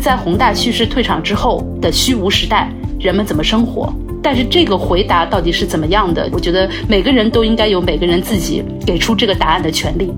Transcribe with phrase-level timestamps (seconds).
[0.00, 3.92] 在宏大叙事退场之后的虚无时代，人们怎么生活？
[4.22, 6.28] 但是这个回答到底是怎么样的？
[6.32, 10.10] 我觉得每个人都应该有每个人自己给出这个答案的权利。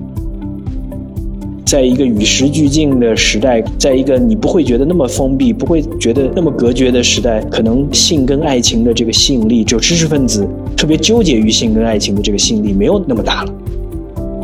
[1.65, 10.47] 在一个与时俱进的时代，在一个你不会觉得那么封闭、不会觉得那么隔绝的时代，可能性跟爱情的这个吸引力，就知识分子
[10.77, 13.53] 特别纠结于性跟爱情的这个吸引力没有那么大了。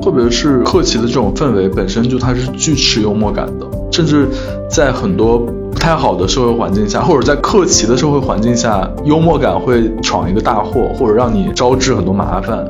[0.01, 4.27] 特别是克旗的这种氛围本身就它是巨持幽默感的，甚至
[4.69, 12.65] 在很多不太好的社会环境下，或者在克旗的社会环境下，幽默感会闯一个大祸，或者让你招致很多麻烦。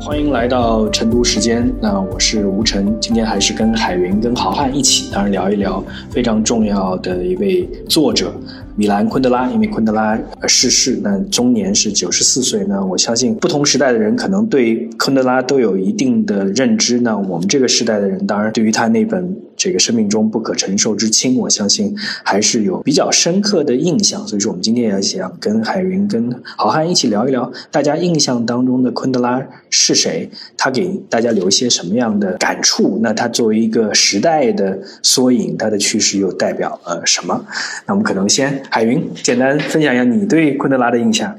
[0.00, 8.32] 欢迎来到成都时间，那我是吴晨，今天还是跟海云、跟豪汉一起，当然聊一聊非常重要的一位作者。
[8.76, 12.64] 米兰昆德拉，因为昆德拉逝世，那终年是九十四岁。
[12.68, 17.00] 那我相信不同时代的人可能对昆德拉都有一定的认知。
[17.00, 24.26] 那我们这个时代的人，当然对于他那本这个生命中不可承受之轻，我相信还是有比较深刻的印象。
[24.26, 30.30] 所以说，我们今天也想跟海云、跟郝汉一起聊一聊，大家印象当中的昆德拉是谁？
[30.56, 32.98] 他给大家留一些什么样的感触？
[33.02, 37.44] 那他作为一个时代的缩影，他的去世又代表了什么？
[37.86, 38.62] 那我们可能先。
[38.70, 41.36] 海云，简单分享一下你对昆德拉的印象。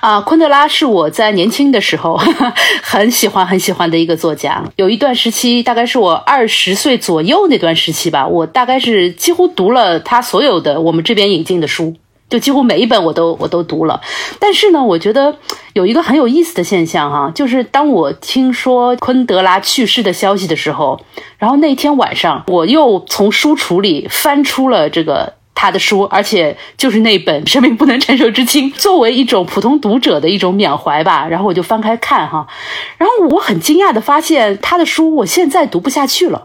[0.00, 2.16] 啊，昆德拉是我在年轻的时候
[2.82, 4.62] 很喜欢很喜欢的一个作家。
[4.76, 11.94] 有一段时期，大概是我二十岁左右那段时期吧，我大概是几乎读了他所有的我们这边引进的书，
[12.28, 14.00] 就几乎每一本我都我都读了。
[14.38, 15.36] 但是呢，我觉得
[15.72, 21.00] 有一个很有意思的现象哈，就是当我听说昆德拉去世的消息的时候，
[21.38, 25.37] 然后那天晚上我又从书橱里翻出了这个。
[25.60, 31.26] 他的书，而且就是那本《生命不能承受之轻》， 作为一种普通读者的一种缅怀吧。
[31.28, 32.46] 然后我就翻开看哈，
[32.96, 36.44] 然后我很惊讶的发现，他的书我现在读不下去了。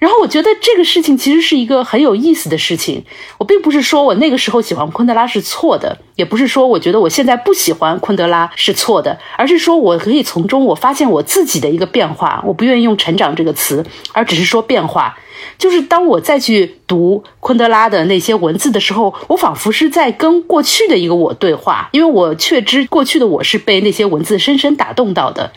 [0.00, 3.04] 然后我觉得这个事情其实是一个很有意思的事情。
[3.38, 12.42] 我并不是说我那个时候喜欢昆德拉是错的，也不是说我觉得我现在不喜欢昆德拉是错的，而是说我可以从中我发现我自己的一个变化。
[12.44, 15.16] 我不愿意用成长这个词，而只是说变化。
[15.58, 25.52] 就是当我再去读昆德拉的那些文字的时候，我仿佛是在跟过去的一个我对话，因为我确知过去的我是被那些文字深深打动到的。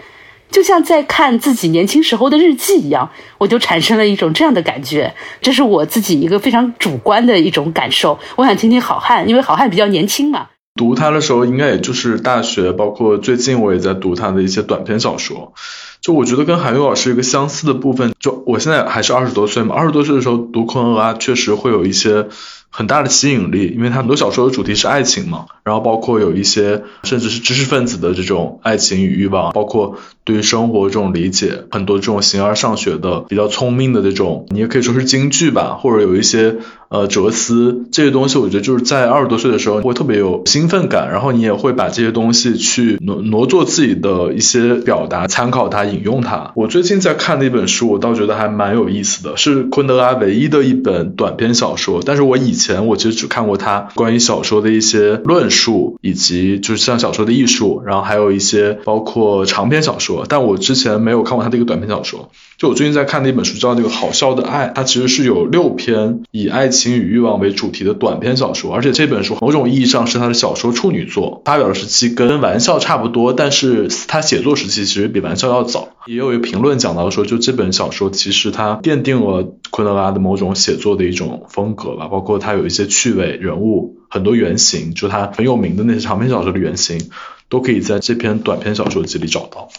[0.50, 5.14] 就像在看自己年轻时候的日记一样，我就产生了一种这样的感觉。
[5.42, 8.20] 这是我自己一个非常主观的一种感受。
[8.36, 10.48] 我想听听好汉，因为好汉比较年轻嘛。
[10.76, 15.54] 读他的时候，应该也就是大学，包括最近我也在读他的一些短篇小说。
[16.02, 22.28] 就我觉得跟韩愈老师一个相似的部分，就我现在还是二十多岁嘛，二十多岁的时候读昆鹅啊，确实会有一些。
[22.72, 36.58] 很大的吸引力，因为它很多小说的主题是爱情嘛，然后包括有一些甚至是知识分子的这种爱情与欲望，包括对于生活这种理解，很多这种形而上学的比较聪明的这种，你也可以说是京剧吧，或者有一些
[36.90, 46.52] 呃哲思这些东西，我觉得就是在二十多岁的时候会特别有兴奋感，然后你也会把这些东西去挪挪作自己的一些表达，参考它，引用它。
[46.56, 62.30] 我最近在看的一本书，我倒觉得还蛮有意思的，是昆德拉唯一的一本短篇小说，但是我以前我其实只看过他关于小说的一些论述，以及就是像小说的艺术，然后还有一些包括长篇小说，但我之前没有看过他的一个短篇小说。
[62.62, 75.90] 就我最近在看的一本书，叫那个《好笑的爱》，它其实是有六篇以爱情与欲望为主题的短篇小说，而且这本书某种意义上是他的小说处女作，发表的时期跟《玩笑》差不多，但是他写作时期其实比《玩笑》要早。
[76.06, 87.10] 也有一评论讲到说，就这本小说其实它奠定了昆德拉的某种写作的一种风格吧，包括他有一些趣味人物，很多原型，就他很有名的那些长篇小说的原型，
[87.50, 89.70] 都可以在这篇短篇小说集里找到。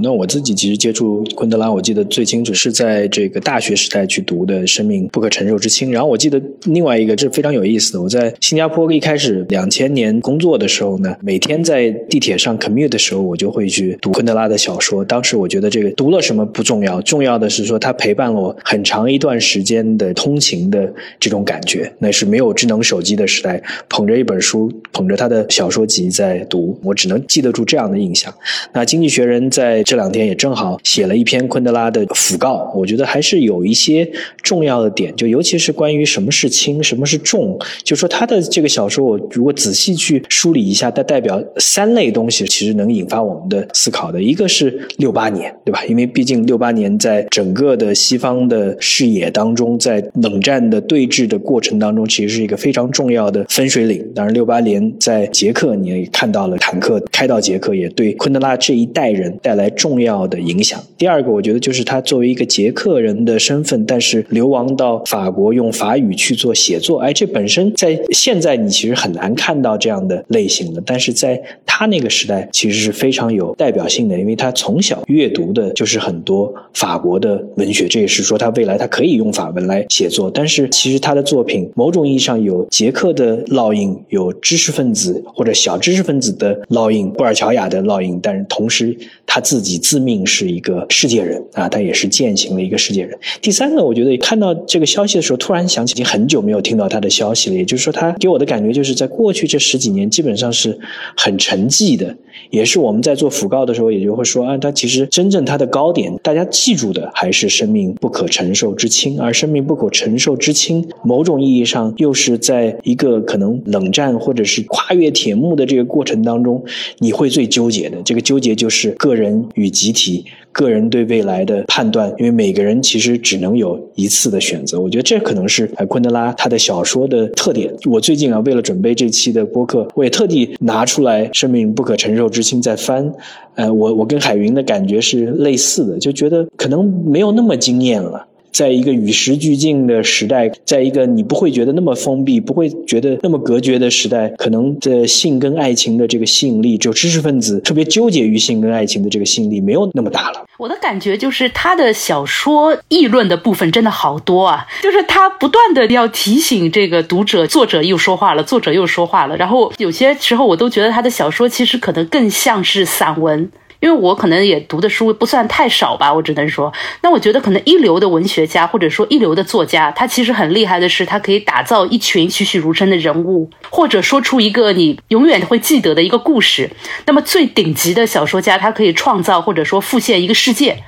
[0.00, 5.88] 那我自己其实接触昆德拉，我记得最清楚是在这个大学时代去读的《生命不可承受之轻》。
[5.92, 15.04] 然后我记得另外一个，这非常有意思的，我在新加坡一开始两千年工作的时候呢，每天在地铁上 commute 的时候，我就会去读昆德拉的小说。
[15.04, 21.92] 当时我觉得这个读了什么不重要，重要的是说他陪伴了我很长一段时间的通勤的这种感觉。
[21.98, 28.32] 那是没有智能手机的时代，捧着一本书，捧着他的小说集在读，我只能记得住这样的印象。
[28.72, 34.08] 那《经济学人》在这两天也正好写了一篇昆德拉的讣告，我觉得还是有一些
[34.42, 37.58] 重要的点，就尤其是关于什么是轻，什么是重。
[37.82, 44.22] 就说他的这个小说，我如果仔细去梳理一下，它代表三类东西，其实能引发我们的思考的。
[44.22, 45.84] 一个是六八年，对吧？
[45.86, 54.04] 因为毕竟六八年在整个的西方的视野当中，在冷战的对峙的过程当中，其实是一个非常重要的分水岭。
[54.14, 60.82] 当然，六八年在捷克，你也看到了坦克开到捷克，也对昆德拉这一代人带来重要的影响。
[60.96, 80.30] 第二个，我觉得就是他作为一个捷克人的身份，但是流亡到法国，用法语去做写作，哎，这本身在现在你其实很难看到这样的类型的，但是在他那个时代，其实是非常有代表性的，因为他从小阅读的就是很多法国的文学，这也是说他未来他可以用法文来写作。
[80.30, 93.18] 但是其实他的作品某种意义上有捷克的烙印，有知识分子或者小知识分子的烙印，布尔乔亚的烙印，但是同时他自自己自命是一个世界人啊，他也是践行了一个世界人。
[93.42, 100.78] 第三个，我觉得看到这个消息的时候，突然想起已经很久没有听到他的消息了，也就是说，他给我的感觉就是在过去这十几年基本上是
[101.16, 102.16] 很沉寂的。
[102.50, 116.62] 也是我们在做讣告的时候，也就会说啊，他其实真正他的高点，大家记住的还是生命不可承受之轻，而生命不可承受之轻，某种意义上又是在一个可能冷战或者是跨越铁幕的这个过程当中，
[116.98, 118.00] 你会最纠结的。
[118.04, 120.24] 这个纠结就是个人与集体。
[120.50, 124.80] 个人对未来的判断，因为每个人其实只能有一次的选择。
[124.80, 127.72] 我觉得这可能是昆德拉他的小说的特点。
[127.84, 133.12] 我最近啊，为了准备这期的播客，我也特地拿出来《生命不可承受之轻》在翻。
[133.54, 138.26] 呃，我我跟海云的感觉是类似的，就觉得可能没有那么惊艳了。
[138.52, 150.44] 在一个与时俱进的时代，在一个你不会觉得那么封闭、不会觉得那么隔绝的时代，可能的性跟爱情的这个吸引力，只有知识分子特别纠结于性跟爱情的这个吸引力，没有那么大了。
[150.58, 163.48] 我的感觉就是他的小说议论的部分真的好多啊，就是他不断的要提醒这个读者，作者又说话了，作者又说话了，然后有些时候我都觉得他的小说其实可能更像是散文。
[163.80, 166.72] 因为我可能也读的书不算太少吧，我只能说，
[167.02, 176.70] 那我觉得可能一流的文学家或者说一流的作家，他其实很厉害的是，他可以打造一群栩栩如生的人物，或者说出一个你永远会记得的一个故事。
[177.06, 180.82] 那么最顶级的小说家，他可以创造或者说复现一个世界。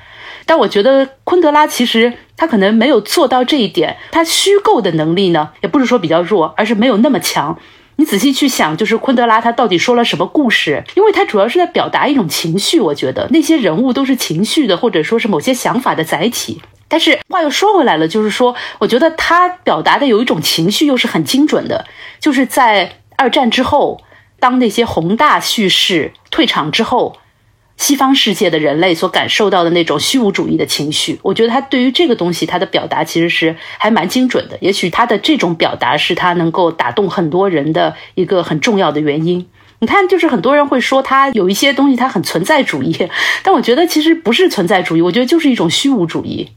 [0.46, 7.56] 但我觉得昆德拉其实他可能没有做到这一点，他虚构的能力呢，也不是说比较弱，而是没有那么强。
[8.00, 10.82] 你仔细去想，就是昆德拉他到底说了什么故事？
[10.94, 16.62] 因为他主要是在表达一种情绪，我觉得那些人物都是情绪的，或者说是某些想法的载体。
[16.88, 21.84] 但是话又说回来了，就是说，我觉得他表达的有一种情绪，又是很精准的，
[22.18, 24.00] 就是在二战之后，
[24.38, 27.18] 当那些宏大叙事退场之后。
[27.80, 34.58] 西方世界的人类所感受到的那种虚无主义的情绪，我觉得他对于这个东西，他的表达其实是还蛮精准的。
[34.60, 39.46] 也许他的这种表达是他能够打动很多人的一个很重要的原因。
[39.78, 42.94] 你看，就是很多人会说他有一些东西他很存在主义，
[43.42, 46.50] 但我觉得其实不是存在主义，我觉得就是一种虚无主义。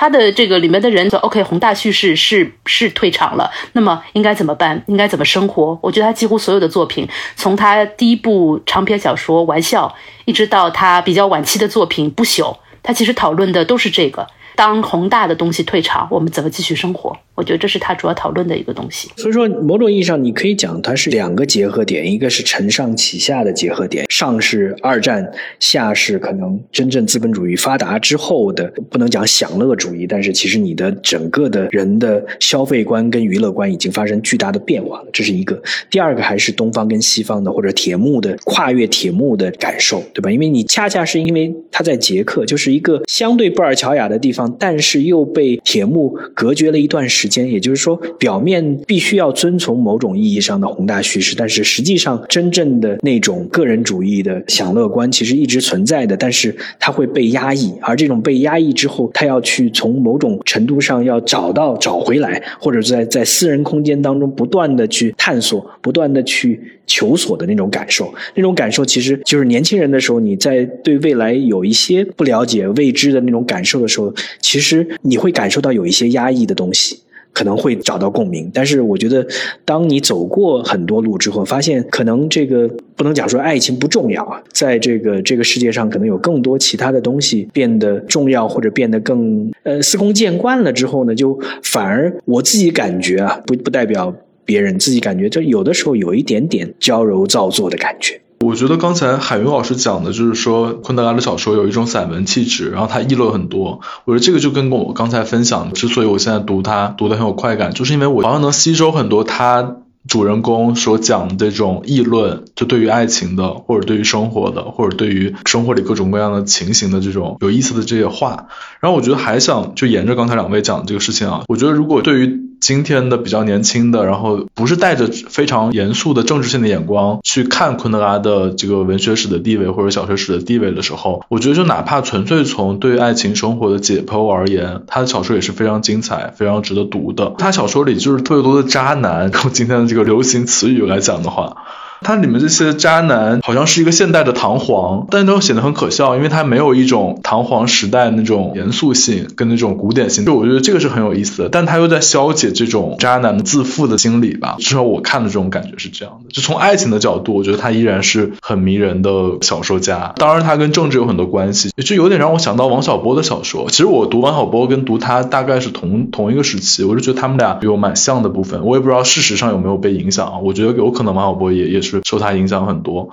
[0.00, 4.80] 他的这个里面的人说，OK，宏大叙事是是退场了，那么应该怎么办？
[4.86, 5.76] 应该怎么生活？
[5.82, 9.88] 我觉得他几乎所有的作品，从他第一部长篇小说《玩笑》，
[10.24, 14.28] 一直到他比较晚期的作品《不朽》，他其实讨论的都是这个。
[14.58, 17.16] 当宏大的东西退场，我们怎么继续生活？
[17.36, 19.08] 我觉得这是他主要讨论的一个东西。
[19.16, 35.62] 所以说，某种意义上，你可以讲它是两个结合点，一个是承上启下的结合点，上是二战，下是可能真正资本主义发达之后的，不能讲享乐主义，但是其实你的整个的人的消费观跟娱乐观已经发生巨大的变化了，这是一个。
[35.88, 40.28] 第二个还是东方跟西方的，或者铁幕的跨越铁幕的感受，对吧？
[40.28, 44.47] 因为你恰恰是因为他在捷克，就是一个相对布尔乔亚的地方。
[44.58, 66.60] 但是又被铁幕隔绝了一段时间，也就是说，表面必须要遵从某种意义上的宏大叙事，但是实际上真正的那种个人主义的享乐观其实一直存在的，但是它会被压抑，而这种被压抑之后，他要去从某种程度上要找到找回来，或者在在私人空间当中不断的去探索，不断的去。
[66.88, 76.98] 求索的那种感受，那种感受其实就是年轻人的时候，你在对未来有一些不了解、未知的那种感受的时候，其实你会感受到有一些压抑的东西，
[77.32, 78.50] 可能会找到共鸣。
[78.52, 79.24] 但是我觉得，
[79.64, 82.66] 当你走过很多路之后，发现可能这个
[82.96, 94.14] 不能讲说爱情不重要啊，在这个这个世界上，可能有更多其他的东西变得重要，或者变得更呃司空见惯了之后呢，就反而我自己感觉啊，不不代表。
[94.48, 103.80] 别人自己感觉，就有的时候有一点点娇柔造作的感觉，我觉得刚才海云老师讲的就是说，昆德拉的小说有一种散文气质，然后他议论很多。
[104.06, 109.76] 我觉得这个就跟我刚才分享，之所以我现在读他读的很有快感，就是因为我好像能吸收很多他。
[110.06, 118.46] 主人公所讲的这种议论，就对于爱情的，或者对于生活的，或者对于生活里各种各样的情形的这种有意思的这些话，
[118.80, 122.47] 然后我觉得还想就沿着刚才两位讲的这个事情啊，我觉得如果对于。
[122.60, 137.34] 今天的比较年轻的，然后不是带着非常严肃的政治性的眼光去看昆德拉的这个文学史的地位或者小说史的地位的时候，我觉得就哪怕纯粹从对爱情生活的解剖而言，他的小说也是非常精彩、非常值得读的。
[137.38, 141.56] 他小说里就是特别多的渣男，用今天的这个流行词语来讲的话。
[142.02, 150.24] 它里面这些渣男好像是一个现代的唐璜，但都显得很可笑，因为它没有一种唐璜时代那种严肃性跟那种古典性。
[150.24, 154.56] 就我觉得这个是很有意思的，但他又在消解这种渣男自负的心理吧。
[154.58, 156.30] 至少我看的这种感觉是这样的。
[156.32, 159.10] 就从爱情的角度，我觉得他依然是很迷人的
[159.42, 160.12] 小说家。
[160.16, 163.66] 当然，他跟政治有很多关系，就有点让我想到王小波的小说。
[163.70, 168.64] 其实我读王小波跟读他大概是同同一个时期，我就觉得他们俩有蛮像的部分。
[168.64, 170.38] 我也不知道事实上有没有被影响啊。
[170.38, 172.00] 我觉得有可能王小波也也是是。
[172.04, 173.10] 受他影响很多。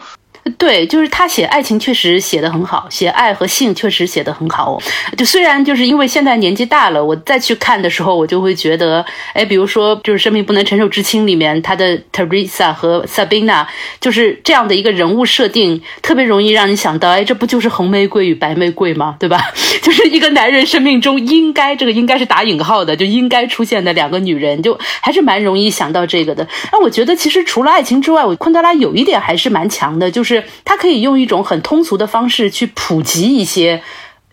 [0.58, 4.80] 对，就是他写爱情确实写得很好，写爱和性确实写得很好。
[5.18, 13.66] 就虽然就是因为现在年纪大了，我再去看的时候，我就会觉得，哎，比如说就是《生命不能承受之轻》里面，他的 Teresa 和 Sabina
[14.00, 19.16] 就是这样的一个人物设定，特别容易让你想到，哎，这不就是红玫瑰与白玫瑰吗？
[19.20, 19.42] 对吧？
[19.82, 26.48] 就是一个男人生命中应该，这个应该是打引号的，就应该出现的两个女人，就还是蛮容易想到这个的。
[26.72, 30.25] 那我觉得其实除了爱情之外，我昆德拉有一点还是蛮强的，就。
[30.26, 33.82] 是他可以用一种很通俗的方式去普及一些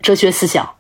[0.00, 0.74] 哲学思想。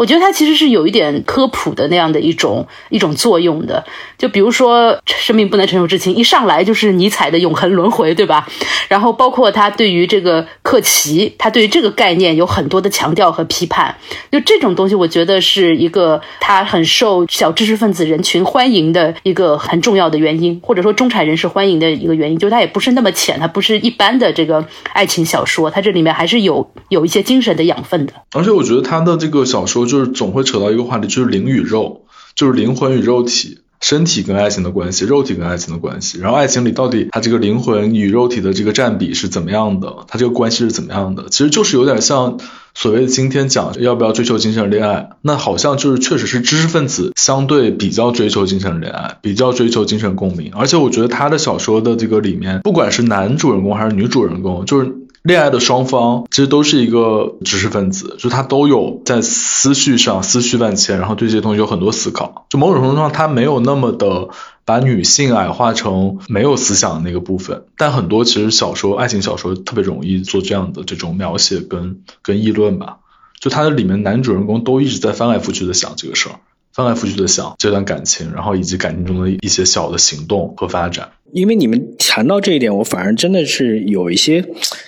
[0.00, 3.84] 我觉得它其实是有一点科普的那样的一种一种作用的，
[4.16, 8.48] 就比如说生命不能承受之轻，一上来就是尼采的永恒轮回，对吧？
[8.88, 13.94] 然后包括他对于这个克奇，他对于这个概念有很多的强调和批判。
[14.32, 28.14] 就这种东西，我觉得是一个他很受小知识分子人群欢迎的一个很重要的原因，或者说中产人士欢迎的一个原因，就是它也不是那么浅，它不是一般的这个爱情小说，它这里面还是有有一些精神的养分的。
[28.32, 29.89] 而且我觉得他的这个小说。
[29.90, 32.06] 就是总会扯到一个话题，就是灵与肉，
[32.36, 36.20] 就是灵魂与肉体，身体跟爱情的关系，肉体跟爱情的关系。
[36.20, 40.06] 然后爱情里到底它这个灵魂与肉体的这个占比是怎么样的？
[40.06, 41.26] 它这个关系是怎么样的？
[41.30, 42.38] 其实就是有点像
[42.74, 50.52] 所谓的今天讲要不要追求精神恋爱，那好像就是确实是知识分子相对比较追求精神恋爱，比较追求精神共鸣。
[50.54, 54.99] 而且我觉得他的小说的这个里面，不管是男主人公还是女主人公，就是。
[55.22, 62.46] 恋爱的双方其实都是一个知识分子，就他都有在思绪上思绪万千，然后对这些东西有很多思考。
[62.48, 64.28] 就某种程度上，他没有那么的
[64.64, 67.64] 把女性矮化成没有思想的那个部分。
[67.76, 72.96] 但很多其实小说、爱情小说特别容易做这样的这种描写跟跟议论吧。
[73.38, 76.40] 就它的里面男主人公都一直在翻来覆去的想这个事儿，
[76.72, 81.10] 翻来覆去的想这段感情，然后以及感情中的一些小的行动和发展。
[81.32, 84.44] 因为你们谈到这一点，我反而真的是有一些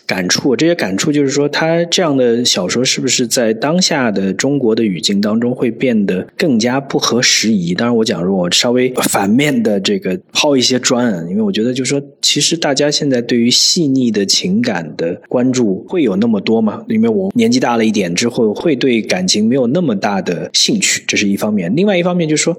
[0.07, 0.57] 感触。
[0.57, 7.75] 这些感触就是说，他这样的小说是不是在当下的中国的语境当中会变得更加不合时宜？
[7.75, 16.85] 当然，我讲如果稍微反面的这个抛一些砖，因为我觉得就是说，其实大家现在对于细腻的情感的关注会有那么多吗？
[16.89, 21.75] 因为我年纪大了一点之后，会对感情没有那么大的兴趣，这是一方面。
[21.77, 22.57] 另外一方面就是说。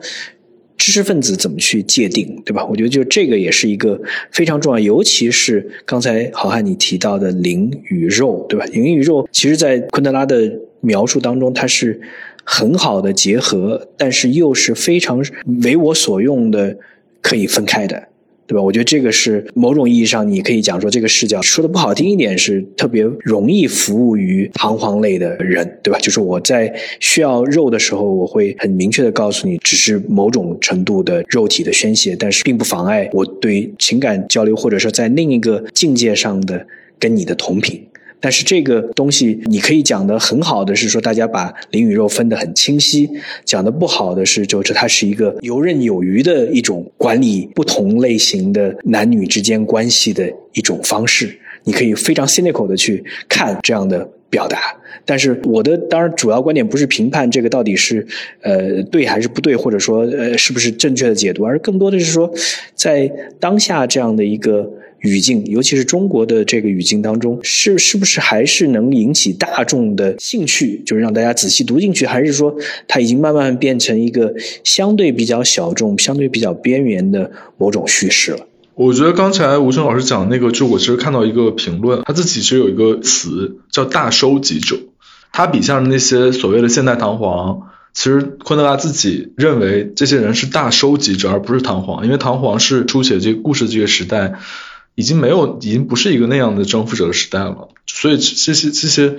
[0.84, 2.66] 知识分子怎么去界定，对吧？
[2.66, 3.98] 我觉得就这个也是一个
[4.32, 8.66] 非常重要，尤其是刚才好汉你提到的灵与肉，对吧？
[8.66, 12.02] 灵与肉，其实在昆德拉的描述当中，它是
[12.44, 15.24] 很好的结合，但是又是非常
[15.64, 16.78] 为我所用的，
[17.22, 18.10] 可以分开的。
[18.54, 18.62] 对吧？
[18.62, 25.98] 我觉得这个是某种意义上，你可以讲说这个视角说的不好听一点，是特别容易服务于彷徨类的人，对吧？
[26.00, 36.68] 就是我在需要肉的时候，我会很明确的告诉你，只是某种程度的肉体的宣泄，但是并不妨碍我对情感交流，或者说在另一个境界上的
[37.00, 37.84] 跟你的同频。
[38.24, 43.06] 但是这个东西，你可以讲的很好的是说，大家把灵与肉分得很清晰；
[43.44, 51.38] 讲的不好的是，就是它是一个游刃有余的一种管理不同类型的男女之间关系的一种方式。
[51.66, 54.58] 你可以非常 cynical 的去看这样的表达。
[55.04, 58.08] 但是我的当然主要观点不是评判这个到底是
[58.42, 62.34] 呃对还是不对，或者说呃是不是正确的解读，而更多的是说，
[62.74, 63.12] 在
[63.42, 64.72] 当下这样的一个。
[65.04, 72.56] 语境，尤其是中国的这个语境当中，是是不是还是能引起大众的兴趣，就是让大家仔细读进去，还是说
[72.88, 74.34] 它已经慢慢变成一个
[74.64, 78.48] 相对比较小众、相对比较边缘的某种叙事了？
[78.76, 84.80] 我觉得刚才吴声老师讲那个，就我其实看到一个评论，他自己其实有一个词叫“大收集者”。
[85.34, 94.34] 他笔下的那些所谓的现代唐皇，其实昆德拉自己认为这些人是大收集者，而不是唐皇，因为唐皇是书写这个故事这个时代
[94.96, 97.70] 已经没有，已经不是一个那样的征服者的时代了。
[97.88, 99.18] 所以这些这些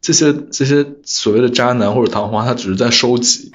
[0.00, 3.52] 这些这些所谓的渣男或者唐皇，他只是在收集。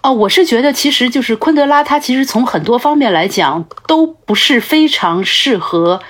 [0.00, 6.00] 哦，我是觉得，其实就是昆德拉，他其实从很多方面来讲，都不是非常适合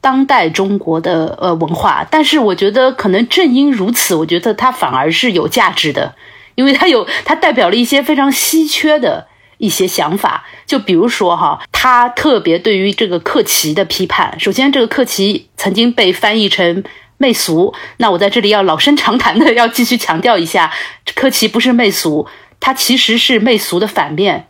[0.00, 2.06] 当代中国的呃文化。
[2.08, 6.14] 但是我觉得，可能正因如此，我觉得他反而是有价值的，
[6.54, 9.26] 因为他有他代表了一些非常稀缺的
[9.62, 10.44] 一些想法。
[10.66, 14.38] 就比如说哈，他特别对于这个克奇的批判。
[14.40, 16.82] 首先，这个克奇曾经被翻译成
[17.16, 20.72] 媚俗，那我在这里要老生常谈的 要继续强调一下，
[21.14, 22.26] 克奇不是媚俗。
[22.58, 24.48] 它其实是媚俗的反面，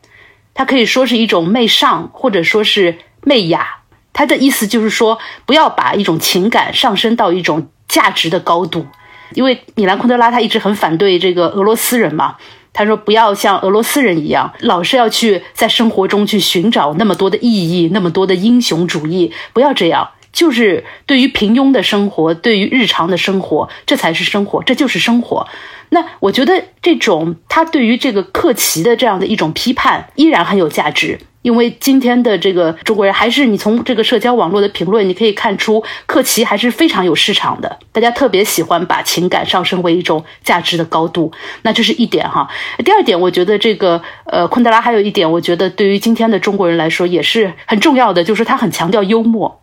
[0.54, 3.78] 它可以说是一种媚上，或者说是媚雅。
[4.12, 8.86] 它的意思就是说，不要把一种情感上升到一种价值的高度。
[9.34, 12.36] 因为米兰昆德拉他一直很反对这个俄罗斯人嘛，
[12.72, 20.10] 他说不要像俄罗斯人一样，老是要去在生活中去寻找那么多的意义，那么多的英雄主义，不要这样。
[20.32, 25.46] 就是对于平庸的生活，对于日常的生活，这才是生活，这就是生活。
[25.94, 41.30] 那我觉得这种他对于这个克奇的这样的一种批判依然很有价值，因为今天的这个中国人还是你从这个社交网络的评论你可以看出，克奇还是非常有市场的，大家特别喜欢把情感上升为一种价值的高度。
[41.60, 42.48] 那这是一点哈。
[42.82, 49.61] 第二点，我觉得这个呃昆德拉还有一点，我觉得对于今天的中国人来说也是很重要的，就是他很强调幽默。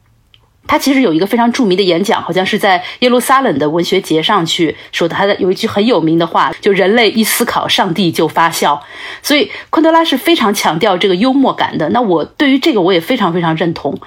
[0.69, 5.15] 他其实有一个非常著名的演讲，好像是在耶路撒冷的文学节上去说的。
[5.15, 8.79] 他的有一句很有名的话，就“人类一思考，上帝就发笑”。
[9.23, 11.89] 所以昆德拉是非常强调这个幽默感的。
[11.89, 13.99] 那我对于这个我也非常非常认同。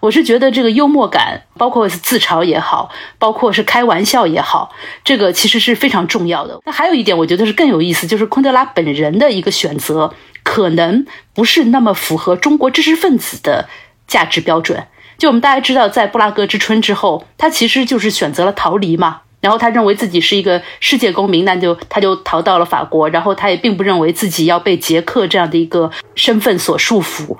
[0.00, 6.60] 我是觉得这个幽默感，包括是自嘲也好，包括是开玩笑也好，这个其实是非常重要的。
[6.66, 13.68] 那还有一点，我觉得是更有意思，就是昆德拉本人的一个选择，可能不是那么符合中国知识分子的
[14.08, 14.84] 价值标准。
[15.18, 19.22] 就我们大家知道，在布拉格之春之后，他其实就是选择了逃离嘛。
[19.40, 23.08] 然后他认为自己是一个世界公民，那就他就逃到了法国。
[23.10, 27.36] 然后他也并不认为自己要被捷克这样的一个身份所束缚。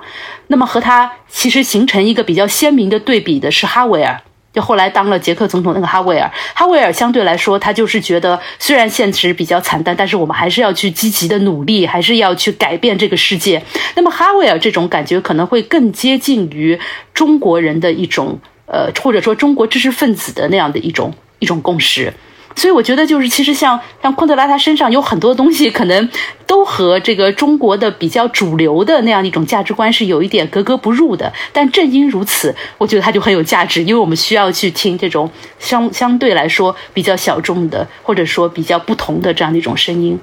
[0.47, 4.21] 那么和他其实形成一个比较鲜明的对比的是哈维尔。
[4.51, 13.61] 就后来当了捷克总统那个哈维尔，哈维尔相对来说，他就是觉得虽然现实比较惨淡，但是我们还是要去积极的努力，还是要去改变这个世界。
[13.95, 16.79] 那么哈维尔这种感觉可能会更接近于
[17.13, 22.13] 中国人的一种，呃，或者说中国知识分子的那样的一种一种共识。
[22.59, 26.09] 所以我觉得，就是其实像像昆德拉他身上有很多东西，可能
[26.45, 31.31] 都和这个中国的比较主流的那样一种价值观是有一点格格不入的。
[31.53, 40.19] 但正因如此，我觉得他就很有价值，因为我们需要去听这种相相对来说比较小众的，或者说比较不同的这样的一种声音。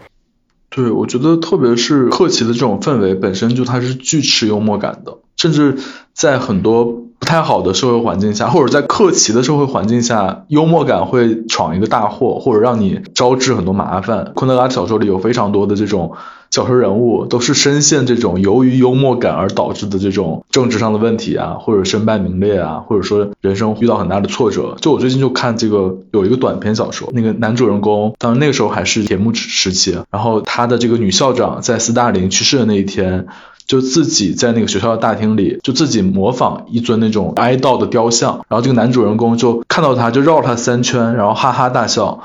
[0.69, 5.79] 对，我觉得特别是克奇的这种氛围本身就它是巨持幽默感的，甚至
[6.13, 7.06] 在很多。
[7.27, 14.33] 太好的社会环境下， 或者在客奇的社会环境下，幽默感会闯一个大祸，或者让你招致很多麻烦。
[14.35, 16.13] 昆德拉小说里有非常多的这种
[16.51, 24.77] 小说人物，都是深陷这种由于幽默感而导致的这种政治上的问题啊，或者身败名裂啊，或者说人生遇到很大的挫折。
[24.81, 33.27] 就我最近就看这个有一个短篇小说，那个男主人公，当然那个时候还是铁幕时期，然后他的这个女校长在斯大林去世的那一天。
[33.67, 42.21] 就自己在那个学校的大厅里，就自己模仿一尊那种哀悼的雕像，然后这个男主人公就看到他，就绕他三圈，然后哈哈大笑，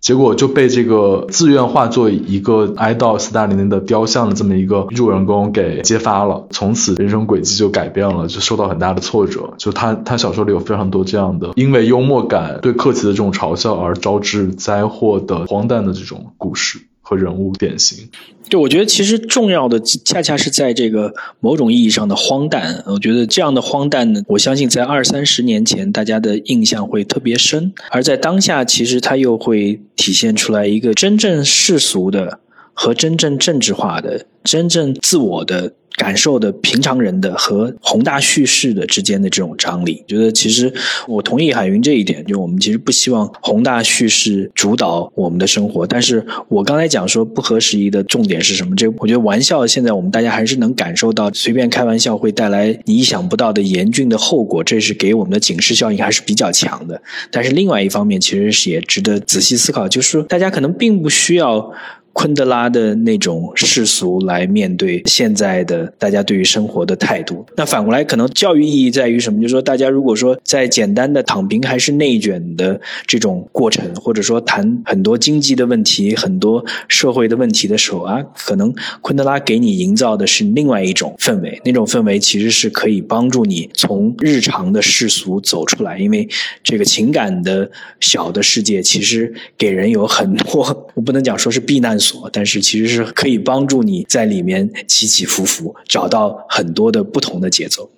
[0.00, 9.54] 结果就被这个自愿化作一个哀悼斯大林的雕像的这么一个主人公给揭发了，从此人生轨迹就改变了，就受到很大的挫折。
[9.58, 16.80] 就他他小说里有非常多这样的，因为幽默感对克奇的这种嘲笑而招致灾祸的荒诞的这种故事。
[17.08, 18.08] 和人物典型，
[18.50, 22.82] 对，我觉得其实重要的恰恰是在这个某种意义上的荒诞。
[22.84, 32.40] 我觉得这样的荒诞呢，我相信在二三十年前大家的印象会特别深，而在当下，其实它又会体现出来一个真正世俗的
[32.76, 35.72] 和真正政治化的、真正自我的。
[35.96, 40.70] 感受的平常人的和宏大叙事的之间的这种张力，觉得其实
[41.08, 45.86] 我同意海云这一点，就我们其实不希望宏大叙事主导我们的生活。
[45.86, 48.76] 但是我刚才讲说不合时宜的重点是什么？
[48.76, 57.00] 这我觉得玩笑现在我们大家还是能感受到，随便开玩笑会带来你意想不到的严峻的后果，这是给我们的警示效应还是比较强的。
[57.30, 61.72] 但是另外一方面，其实是也值得仔细思考，就是大家可能并不需要。
[62.16, 67.44] 昆德拉的那种世俗来面对现在的大家对于生活的态度。
[67.58, 69.42] 那反过来，可能教育意义在于什么？
[69.42, 86.26] 就是说，大家如果说在简单的躺平还是内卷的这种过程，或者说谈很多经济的问题、很多社会的问题的时候啊，可能昆德拉给你营造的是另外一种氛围，那种氛围其实是可以帮助你从日常的世俗走出来，因为
[86.64, 90.64] 这个情感的小的世界其实给人有很多，
[90.96, 92.00] 我不能讲说是避难
[92.32, 97.90] 但是其实是可以帮助你在里面起起伏伏，找到很多的不同的节奏。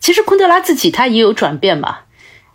[0.00, 1.98] 其实昆德拉自己他也有转变嘛，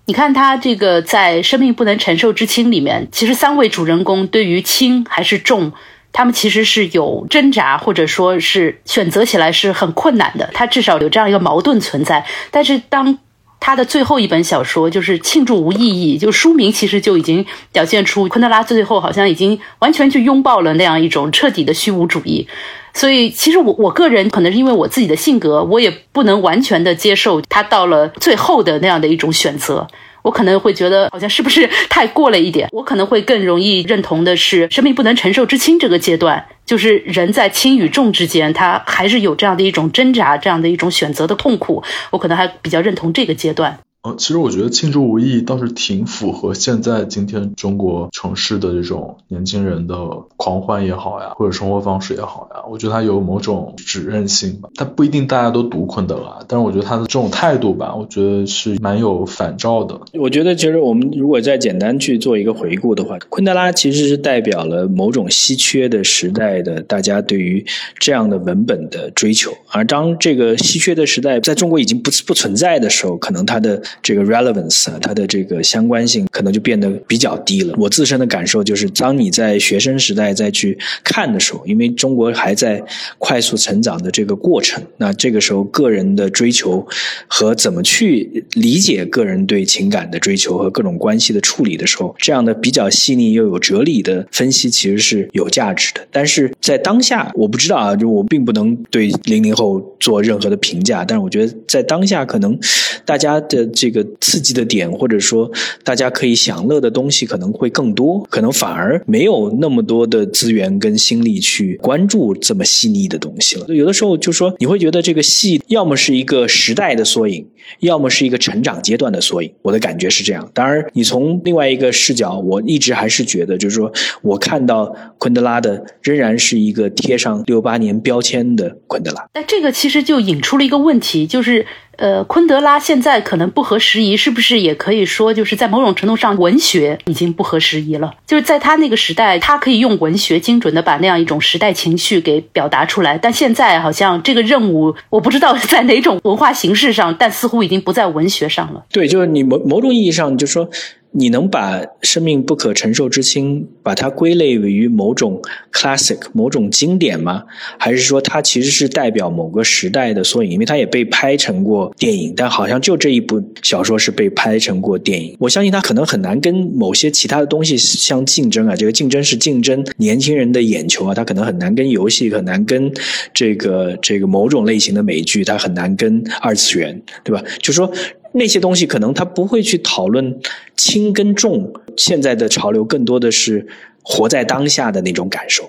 [0.06, 5.72] 你看他这个在《生命不能承受之轻》里面，其实三位主人公对于轻还是重，
[6.12, 10.50] 他们其实是有挣扎，或者说是选择起来是很困难的。
[10.54, 12.26] 他至少有这样一个矛盾存在。
[12.52, 13.18] 但是当
[13.62, 22.48] 他的最后一本小说就是《庆祝无意义》，就书名其实就已经表现出昆德拉最后好像已经完全去拥抱了那样一种彻底的虚无主义。
[22.94, 29.88] 所以，其实我我个人可能是因为我自己的性格，我也不能完全的接受他到了最后的那样的一种选择。
[30.24, 32.68] 我可能会觉得好像是不是太过了一点。
[32.72, 41.84] 我可能会更容易认同的是生命不能承受之轻这个阶段，就是人在轻与重之间，他还是有这样的一种挣扎，这样的一种选择的痛苦。
[42.12, 43.78] 我可能还比较认同这个阶段。
[44.04, 49.96] 呃，其实我觉得庆祝无意义倒是挺符合现在今天中国城市的这种年轻人的
[50.38, 54.70] 狂欢也好呀，或者生活方式也好呀，我觉得它有某种指认性吧。
[54.74, 60.02] 它不一定大家都读昆德拉，但是我觉得他的这种态度吧，我觉得是蛮有反照的。
[60.14, 67.64] 我觉得其实我们如果再简单去做一个回顾的话，昆德拉其实是代表了某种稀缺的时代的大家对于
[68.00, 77.76] 这样的文本的追求，而当这个稀缺的时代在中国已经不不存在的时候，可能它的这个 relevance，它的这个相关性可能就变得比较低了。
[77.78, 82.84] 我自身的感受就是，当你在学生时代再去看的时候，因为中国还在
[83.18, 86.86] 快速成长的这个过程，那这个时候个人的追求
[87.28, 96.02] 和怎么去理解个人对情感的追求和各种关系的处理的时候，这样的比较细腻又有哲理的分析其实是有价值的。
[96.12, 102.58] 但是在当下，我不知道啊，就我并不能对零零后做任何的评价，但是我觉得在当下可能
[103.06, 104.06] 大家的这个。
[104.20, 105.50] 刺激的点，或者说
[105.84, 113.66] 大家可以享乐的东西可能会更多，可能反而没有那么多的资源跟心力去关注这么细腻的东西了。
[113.74, 117.48] 有的时候就说你会觉得这个戏要么是一个时代的缩影，
[117.80, 119.52] 要么是一个成长阶段的缩影。
[119.64, 120.48] 我的感觉是这样。
[120.54, 123.92] 当然，你从另外一个视角，我一直还是觉得，就是说
[124.22, 129.28] 我看到昆德拉的仍然是一个贴上六八年标签的昆德拉。
[129.34, 131.66] 但这个其实就引出了一个问题，就是。
[132.02, 138.12] 呃，昆德拉现在可能不合时宜，是不是也可以说，就是在某种程度上，文学已经不合时宜了？
[138.26, 148.84] 就是在他那个时代，他可以用文学精准的把那样一种时代情绪给表达出来，但现在好像这个任务，我不知道在哪种文化形式上，但似乎已经不在文学上了。
[148.92, 150.68] 对，就是你某某种意义上，你就说。
[151.14, 155.42] 你能把生命不可承受之轻把它归类于某种
[155.74, 157.44] classic 某种经典吗？
[157.78, 160.52] 还是说它其实是代表某个时代的缩影？
[160.52, 165.36] 因为它也被拍成过电影，但好像就这一部小说是被拍成过电影。
[165.40, 168.76] 我相信它可能很难跟某些其他的东西相竞争啊。
[168.76, 172.90] 这个竞争是竞争年轻人的眼球啊，它可能很难跟游戏，很难跟
[173.34, 177.44] 这个这个某种类型的美剧，它很难跟二次元，对吧？
[177.60, 177.92] 就说。
[178.34, 180.40] 那些东西可能他不会去讨论
[180.76, 183.68] 轻跟重，现在的潮流更多的是
[184.02, 185.64] 活在当下的那种感受，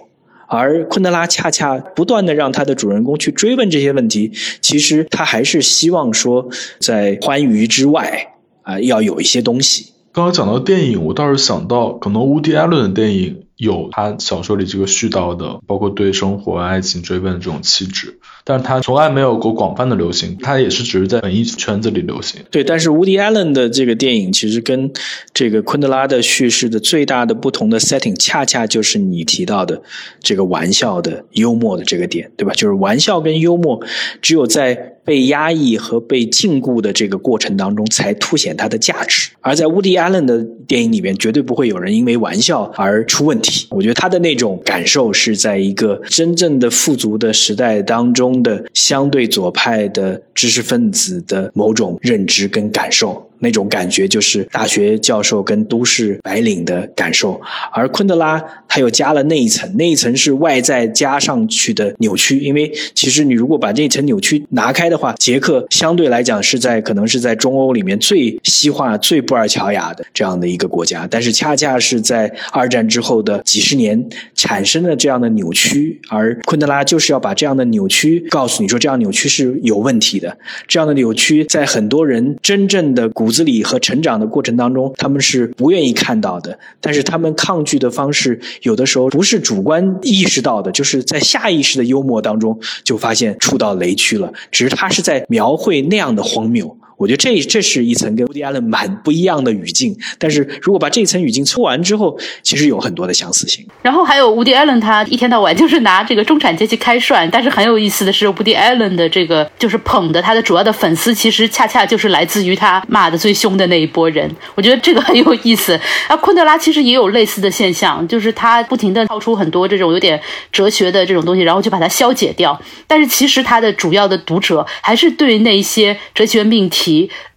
[0.46, 6.48] 而昆德拉恰恰不断的让他的主人公去追问这些问题，其实他还是希望说
[6.79, 9.92] 在欢愉之外啊要有一些东西。
[10.12, 13.44] 刚刚讲到电影，我倒是想到可能乌迪艾伦的电影。
[13.62, 22.40] 有他小说里这个絮叨的，包括对生活、爱情追问的这种气质，但是他从来没有过广泛的流行，他也是只是在文艺圈子里流行。
[22.51, 24.90] 对，但是 Woody Allen 的这个电影其实跟
[25.33, 29.81] 这个昆德拉的叙事的最大的不同的 setting，恰恰就是你提到的
[30.18, 32.53] 这个玩笑的幽默的这个点，对吧？
[32.55, 33.81] 就是玩笑跟幽默，
[34.20, 39.31] 只有在被压抑和被禁锢的这个过程当中，才凸显它的价值。
[39.40, 43.52] 而在 Woody Allen 的电影里边，绝对不会有人因为玩笑而出问题。
[43.71, 53.32] 我觉得他的那种感受是在一个真正的富足的时代当中的相对左派的知识分子的某种认知跟感受。
[53.42, 57.40] 那种感觉就是大学教授跟都市白领的感受，
[57.72, 62.38] 而昆德拉他又加了那一层，那一层是外在加上去的扭曲。
[62.38, 86.57] 因为其实你如果把这一层扭曲拿开的话，捷克相对来讲是在可能是在中欧里面最西化、最布尔乔亚的这样的一个国家，但是恰恰是在二战之后的几十年产生了这样的扭曲，而昆德拉就是要把这样的扭曲告诉你说，这样扭曲是有问题的，这样的扭曲在很多人真正的骨子里和成长的过程当中，他们是不愿意看到的。
[86.81, 94.33] 但是他们抗拒的方式，有的时候不是主观意识到的，就是在下意识的幽默当中就发现触到雷区了。
[94.51, 96.77] 只是他是在描绘那样的荒谬。
[97.03, 103.67] 我觉得这这是一层跟 Woody Allen 蛮不一样的语境，但是如果把这一层语境抽完之后，其实有很多的相似性。
[103.83, 114.31] 然后还有 Woody Allen，他一天到晚就是拿这个中产阶级开涮，但是很有意思的是，Woody Allen 的这个就是捧的他的主要的粉丝，其实恰恰就是来自于他骂的最凶的那一波人。
[114.55, 115.77] 我觉得这个很有意思。
[116.07, 120.21] 啊，昆德拉其实也有类似的现象，就是他不停的抛出很多这种有点
[120.53, 122.57] 哲学的这种东西，然后就把它消解掉。
[122.87, 126.91] 但是其实他的主要的读者还是对那些哲学命题。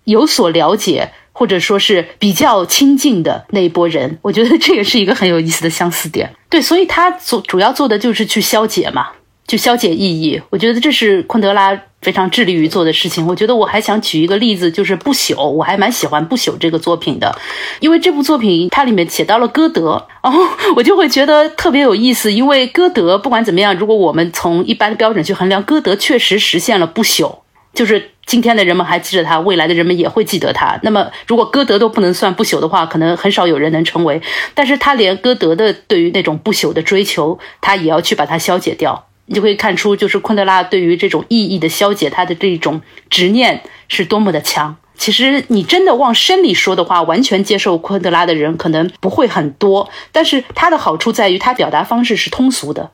[0.05, 6.33] 有所了解，或者说是比较亲近的那一波人， 我觉得这也是一个很有意思的相似点。
[6.49, 9.07] 对，所以他做主要做的就是去消解嘛，
[9.47, 10.41] 去消解意义。
[10.49, 13.25] 我觉得这是昆德拉非常致力于做的事情。
[13.27, 17.35] 我觉得我还想举一个例子，就是《不朽》，我还蛮喜欢《不朽》这个作品的，
[17.81, 20.31] 因为这部作品它里面写到了歌德，哦
[20.77, 22.31] 我就会觉得特别有意思。
[22.31, 27.39] 因为歌德不管怎么样，如果我们从一般的标准去衡量，歌德确实实现了不朽，
[27.73, 28.11] 就是。
[28.25, 30.79] 今天的人们还记得他，未来的人们也会记得他。
[30.81, 34.21] 那么，如果歌德都不能算不朽的话，可能很少有人能成为。
[34.53, 39.07] 但是他连歌德的对于那种不朽的追求，他也要去把它消解掉。
[39.27, 44.75] 你就可以看出，就是昆德拉对于这种意义的消解，他的这种执念是多么的强。
[44.97, 49.89] 其实，你真的往深里说的话，完全接受昆德拉的人可能不会很多。
[50.11, 52.91] 但是他的好处在于，他表达方式是通俗的。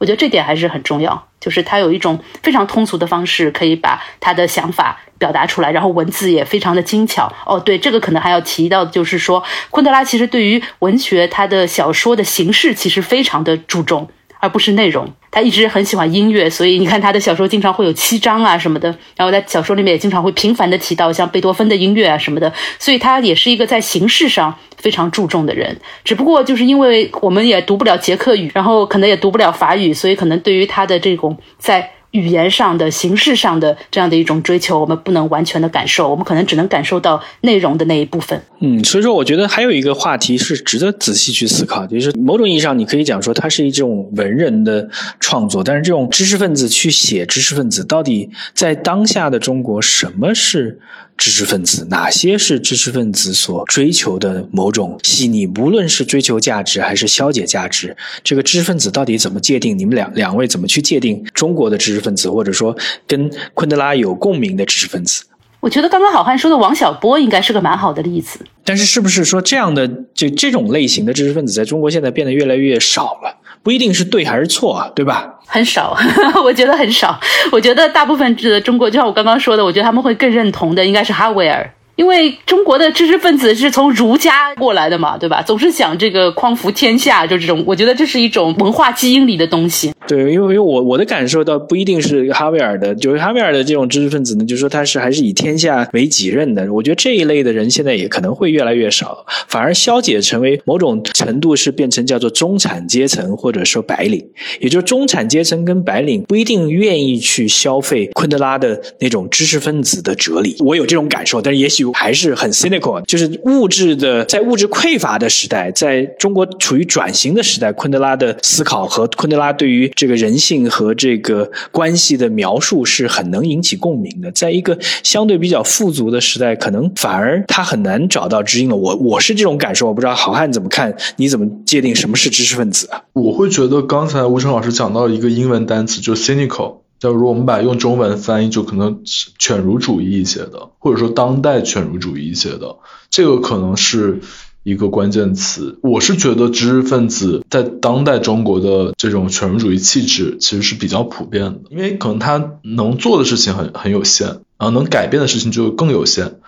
[0.00, 7.32] 我觉得这点还是很重要，就是他有一种非常通俗的方式，可以把他的想法表达出来，然后文字也非常的精巧。
[7.46, 14.10] 哦，对，这个可能还要提到，就是说，昆德拉其实对于文学，他的小说的形式其实非常的注重。
[14.42, 25.78] 而不是内容，他一直很喜欢音乐，所以你看他的小说经常会有七章啊什么的，然后在小说里面也经常会频繁的提到像贝多芬的音乐啊什么的，所以他也是一个在形式上非常注重的人。
[26.04, 31.90] 只不过就是因为我们也读不了捷克语，然后可能也读不了法语，所以可能对于他的这种在。
[32.12, 38.40] 语言上的、形式上的这样的一种追求，我们不能完全的感受，我们可能只能感受到内容的那一部分。
[38.60, 50.78] 嗯，所以说我觉得还有一个话题是值得仔细去思考，就是某种意义上你可以讲说它是一种文人的创作，但是这种知识分子去写知识分子，到底在当下的中国什么是？
[51.16, 55.46] 知识分子哪些是知识分子所追求的某种细腻？
[55.46, 57.94] 无论是追求价值还是消解价值，
[58.24, 59.78] 这个知识分子到底怎么界定？
[59.78, 65.24] 你们两两位怎么去界定中国的知识分子，或者说跟昆德拉有共鸣的知识分子？
[65.60, 68.40] 我觉得刚刚好汉说的王小波应该是个蛮好的例子。
[68.64, 73.36] 但是，是不是说这样的就这种类型的知识分子在中国现在变得越来越少了？
[73.62, 75.34] 不一定是对还是错啊，对吧？
[75.46, 75.94] 很少，
[76.42, 77.20] 我觉得很少。
[77.52, 81.70] 我觉得大部分的中国，就像我刚刚说的，我觉得他们会更认同的应该是哈维尔。
[82.00, 85.42] 因为中国的知识分子是从儒家过来的嘛，对吧？
[85.42, 89.92] 总是想这个匡扶天下，就这种，我觉得这是一种文化基因里的东西。
[90.08, 96.72] 对，因为因为我我的感受倒不一定是哈维尔的，就是哈维尔的这种知识分子呢，就是说他是还是以天下为己任的。
[96.72, 104.26] 我觉得这一类的人现在也可能会越来越少，反而消解成为某种程度是变成叫做中产阶层或者说白领，
[104.58, 110.56] 也就是中产阶层跟白领不一定愿意去消费昆德拉的那种知识分子的哲理。
[110.60, 111.89] 我有这种感受，但是也许。
[111.92, 124.30] 还是很 cynical，就是物质的，在物质匮乏的时代，在中国处于转型的时代，昆德拉的思考和昆德拉对于这个人性和这个关系的描述是很能引起共鸣的。
[124.32, 128.76] 在一个相对比较富足的时代，可能反而他很难找到知音了。
[128.76, 130.94] 我我是这种感受，我不知道好汉怎么看？
[131.16, 133.02] 你怎么界定什么是知识分子啊？
[133.12, 136.79] 我会觉得刚才吴成老师讲到一个英文单词，就 cynical。
[137.00, 139.00] 假如我们把用中文翻译，就可能
[139.38, 142.76] 犬儒主义一些的，或者说当代犬儒主义一些的，
[143.08, 144.20] 这个可能是
[144.62, 145.78] 一个关键词。
[145.82, 154.26] 我是觉得知识分子在当代中国的这种犬儒主义气质其实是比较普遍的，因为可能他能做的事情很很有限，
[154.58, 156.40] 然后能改变的事情就更有限。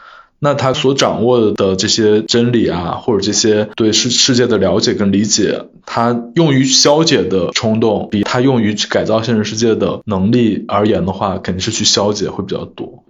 [0.44, 13.05] 那他所掌握的这些真理啊，或者这些对世世界的了解跟理解，他用于消解的冲动，比他用于改造现实世界的能力而言的话，肯定是去消解会比较多。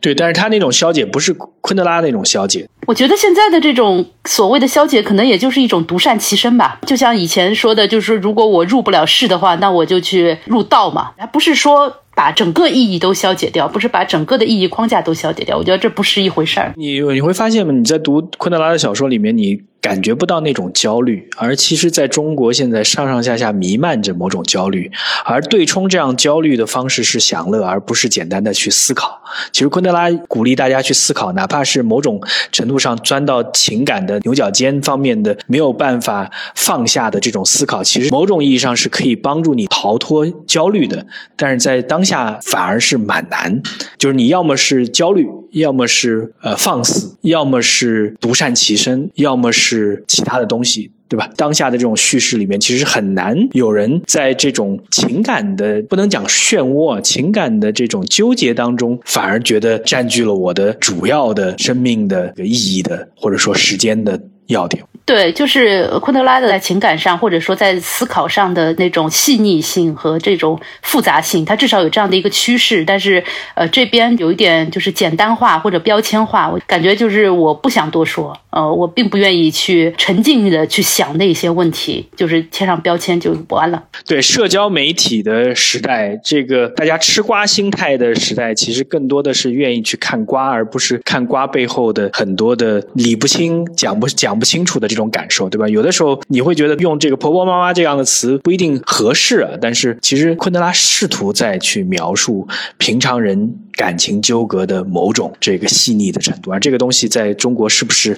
[0.00, 2.66] 对，但是他那种消解不是昆德拉那种消解。
[2.86, 6.80] 我觉得现在的这种所谓的消解，可能也就是一种独善其身吧。
[6.86, 11.92] 就像以前说的，就是如果我入不了世的话，那我就去入道嘛，而不是说。
[12.20, 15.56] 把整个意义都消解掉，不是把整个的意义框架都消解掉。
[15.56, 16.70] 我觉得这不是一回事儿。
[16.76, 17.72] 你你会发现吗？
[17.72, 19.58] 你在读昆德拉的小说里面，你。
[19.80, 24.90] 感觉不到那种焦虑，而其实在中国现在上上下下弥漫着某种焦虑，
[25.24, 29.20] 而对冲这样焦虑的方式是享乐，而不是简单的去思考。
[29.52, 32.20] 其实昆德拉鼓励大家去思考，哪怕是某种
[32.52, 41.06] 程度上钻到情感的牛角尖方面的没有办法放下的这种思考，其实某种意义上是可以帮助你逃脱焦虑的。
[41.36, 43.62] 但是在当下反而是蛮难，
[43.96, 50.04] 就是你要么是焦虑，要么是呃放肆，要么是独善其身，要么是。
[50.06, 51.30] 其他的东西，对吧？
[51.36, 64.84] 当下的这种叙事里面，其实很难有人在这种情感的不能讲漩涡、情感的这种纠结当中，反而觉得占据了我的主要的生命的意义的，或者说时间的要点。
[65.06, 72.84] 对，就是昆德拉的在情感上，或者说在思考上的那种细腻性和这种复杂性，他至少有这样的一个趋势。
[72.84, 83.82] 但是，呃，这边有一点就是简单化或者标签化，我感觉就是我不想多说，呃，我并不愿意去沉浸的去想那些问题，就是贴上标签就完了。
[84.06, 95.10] 对，社交媒体的时代，这个大家吃瓜心态的时代，其实更多的是愿意去看瓜，而不是看瓜背后的很多的理不清、讲不讲不清楚的这种。
[95.10, 95.68] 感受，对吧？
[95.68, 102.46] 有的时候你会觉得用这个“婆婆妈妈”这样的词不一定合适，啊但是其实昆德拉试图再去描述
[102.78, 108.16] 平常人感情纠葛的某种这个细腻的程度，而这个东西在中国是不是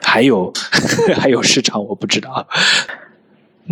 [0.00, 0.52] 还有
[1.16, 2.44] 还有市场，我不知道。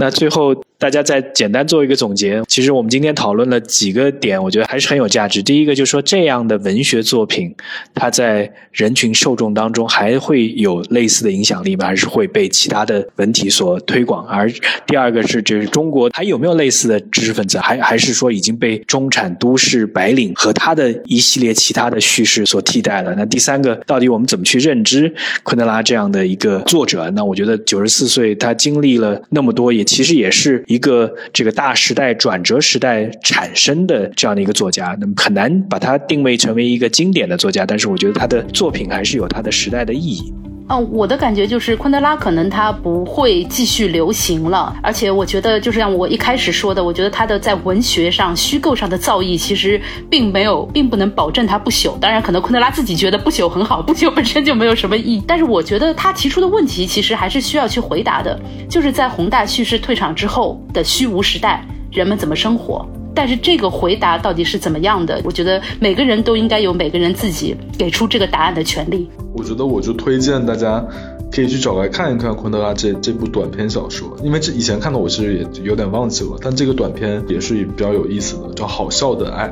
[0.01, 0.57] 那最后。
[0.81, 2.43] 大家再简单做一个总结。
[2.49, 5.43] 其实我们今天讨论了几个点，我觉得还是很有价值。
[5.43, 7.55] 第一个就是说，这样的文学作品，
[7.95, 11.85] 它在人群受众当中还会有类似的影响力吗？
[11.85, 14.27] 还是会被其他的文体所推广？
[14.27, 14.51] 而
[14.87, 17.59] 第二个是，就是中国还有没有类似的知识分子？
[17.59, 23.15] 还还是说已经被中产都市白领和他的一系列其他的叙事所替代了？
[23.17, 27.11] 那第三个，到底我们怎么去认知昆德拉这样的一个作者？
[27.11, 30.65] 那我觉得九十四岁，他经历了那么多，也其实也是。
[30.67, 40.33] 一个这个大时代转折时代产生的这样的一个作家，那么很难把它定位成为一个经典的作家，但是我觉得他的作品还是有他的时代的意义。
[40.73, 51.99] 嗯，我的感觉就是昆德拉可能他不会继续流行了，而且我觉得就是像我一开始说的，我觉得他的在文学上、虚构上的造诣其实并没有， 并不能保证他不朽。
[51.99, 55.21] 当然，可能昆德拉自己觉得不朽很好，不朽本身就没有什么意义。
[55.27, 62.89] 但是我觉得他提出的问题其实还是需要去回答的，就是在宏大叙事退场之后的虚无时代，人们怎么生活？
[63.13, 65.21] 但是这个回答到底是怎么样的？
[65.25, 69.11] 我觉得每个人都应该有每个人自己给出这个答案的权利。
[69.41, 70.85] 我觉得我就推荐大家
[71.33, 79.49] 可以去找来看一看昆德拉这这部短篇小说，因为这以前看的我其实也有点忘记了，但这个短篇也是比较有意思的，叫《好笑的爱》。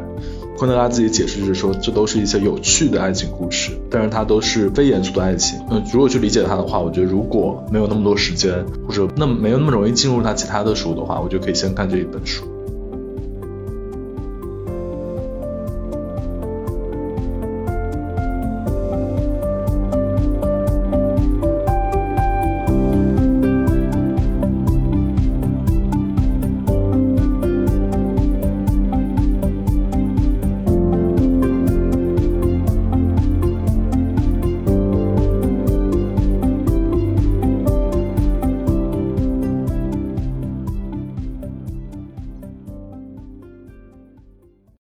[0.59, 5.59] 昆德拉自己解释是说，这都是一些有趣的爱情故事，但是它都是非严肃的爱情。
[5.70, 12.44] 嗯，如果去理解它的话，我觉得如果没有那么多时间，或者那么没有那么容易进入他其他的书的话，我就可以先看这一本书。